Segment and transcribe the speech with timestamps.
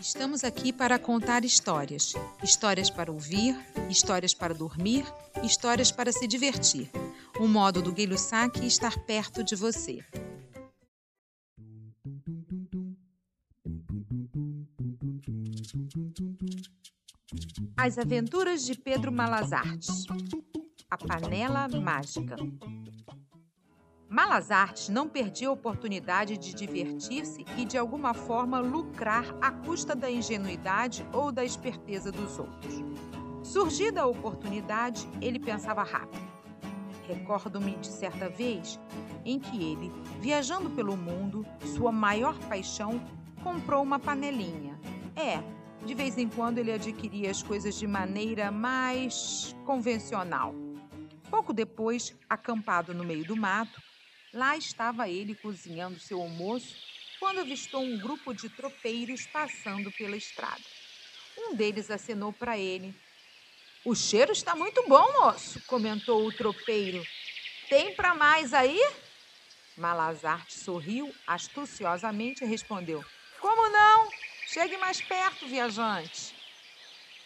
[0.00, 2.14] Estamos aqui para contar histórias.
[2.42, 3.54] Histórias para ouvir,
[3.90, 5.04] histórias para dormir,
[5.44, 6.90] histórias para se divertir.
[7.38, 10.02] Um modo do Guilho Saque estar perto de você.
[17.76, 19.90] As Aventuras de Pedro Malazarte
[20.90, 22.36] A Panela Mágica
[24.10, 30.10] Malazarte não perdia a oportunidade de divertir-se e, de alguma forma, lucrar à custa da
[30.10, 32.74] ingenuidade ou da esperteza dos outros.
[33.40, 36.28] Surgida a oportunidade, ele pensava rápido.
[37.06, 38.80] Recordo-me de certa vez
[39.24, 41.46] em que ele, viajando pelo mundo,
[41.76, 43.00] sua maior paixão,
[43.44, 44.76] comprou uma panelinha.
[45.14, 45.40] É,
[45.86, 50.52] de vez em quando ele adquiria as coisas de maneira mais convencional.
[51.30, 53.80] Pouco depois, acampado no meio do mato,
[54.32, 56.76] Lá estava ele cozinhando seu almoço
[57.18, 60.62] quando avistou um grupo de tropeiros passando pela estrada.
[61.36, 62.94] Um deles acenou para ele.
[63.84, 67.02] O cheiro está muito bom, moço, comentou o tropeiro.
[67.68, 68.80] Tem para mais aí?
[69.76, 73.02] Malazarte sorriu astuciosamente e respondeu:
[73.40, 74.08] Como não?
[74.46, 76.36] Chegue mais perto, viajante.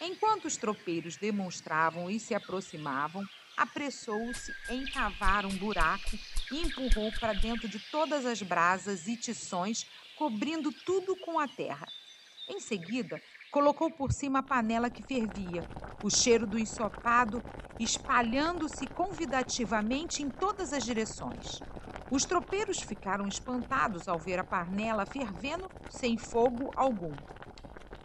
[0.00, 3.22] Enquanto os tropeiros demonstravam e se aproximavam,
[3.56, 6.18] apressou-se em cavar um buraco
[6.50, 11.86] e empurrou para dentro de todas as brasas e tições, cobrindo tudo com a terra.
[12.48, 15.68] Em seguida, colocou por cima a panela que fervia,
[16.02, 17.42] o cheiro do ensopado
[17.78, 21.60] espalhando-se convidativamente em todas as direções.
[22.10, 27.12] Os tropeiros ficaram espantados ao ver a panela fervendo sem fogo algum.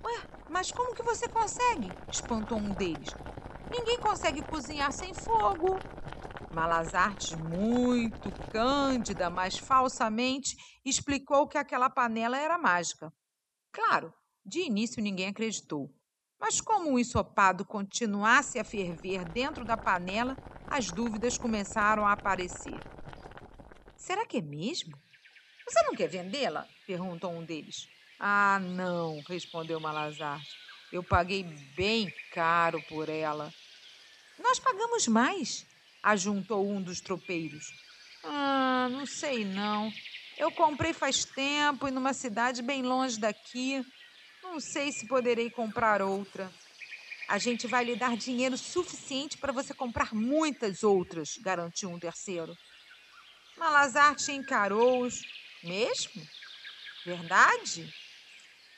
[0.03, 1.91] Ué, mas como que você consegue?
[2.11, 3.09] espantou um deles.
[3.69, 5.85] Ninguém consegue cozinhar sem fogo.
[6.49, 13.13] Malazarte, muito cândida, mas falsamente, explicou que aquela panela era mágica.
[13.71, 15.93] Claro, de início ninguém acreditou.
[16.39, 22.81] Mas como o ensopado continuasse a ferver dentro da panela, as dúvidas começaram a aparecer.
[23.95, 24.97] Será que é mesmo?
[25.67, 26.67] Você não quer vendê-la?
[26.85, 27.89] perguntou um deles.
[28.17, 30.68] Ah, não, respondeu Malazarte.
[30.91, 31.43] Eu paguei
[31.75, 33.53] bem caro por ela.
[34.39, 35.65] Nós pagamos mais,
[36.01, 37.63] ajuntou um dos tropeiros.
[38.23, 39.91] Ah, não sei não.
[40.37, 43.85] Eu comprei faz tempo e numa cidade bem longe daqui.
[44.41, 46.51] Não sei se poderei comprar outra.
[47.27, 52.57] A gente vai lhe dar dinheiro suficiente para você comprar muitas outras, garantiu um terceiro.
[53.57, 55.21] Malazarte encarou-os.
[55.63, 56.23] Mesmo?
[57.05, 57.93] Verdade?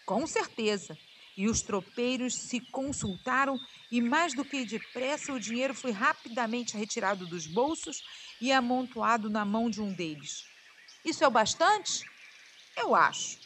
[0.05, 0.97] Com certeza
[1.41, 3.57] e os tropeiros se consultaram
[3.91, 8.03] e, mais do que depressa, o dinheiro foi rapidamente retirado dos bolsos
[8.39, 10.43] e amontoado na mão de um deles.
[11.03, 12.05] Isso é o bastante?
[12.77, 13.39] Eu acho.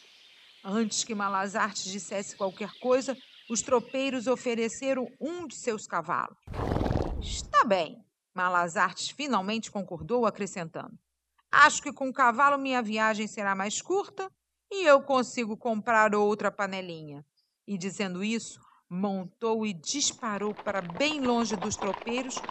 [0.62, 3.16] Antes que Malazarte dissesse qualquer coisa,
[3.48, 6.36] os tropeiros ofereceram um de seus cavalos.
[7.22, 10.98] Está bem, Malazarte finalmente concordou, acrescentando.
[11.50, 14.30] Acho que com o cavalo minha viagem será mais curta
[14.70, 17.24] e eu consigo comprar outra panelinha
[17.66, 22.42] e, dizendo isso, montou e disparou para bem longe dos tropeiros,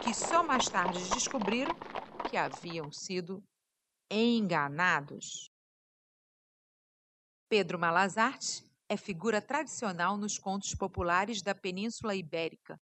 [0.00, 1.76] que só mais tarde descobriram
[2.24, 3.42] que haviam sido
[4.10, 5.50] enganados.
[7.48, 12.80] Pedro Malazarte é figura tradicional nos contos populares da Península Ibérica.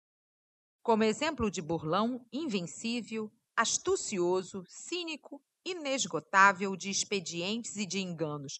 [0.82, 8.59] Como exemplo de burlão, invencível, astucioso, cínico, inesgotável de expedientes e de enganos,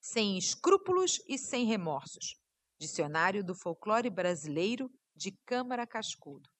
[0.00, 2.36] sem escrúpulos e sem remorsos.
[2.84, 6.50] Dicionário do Folclore Brasileiro de Câmara Cascudo.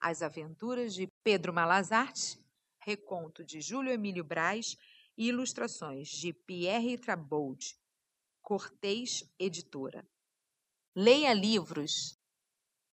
[0.00, 2.38] As Aventuras de Pedro Malazarte,
[2.78, 4.76] reconto de Júlio Emílio Braz
[5.18, 7.76] e ilustrações de Pierre Trabold.
[8.40, 10.06] Cortês Editora.
[10.94, 12.16] Leia livros.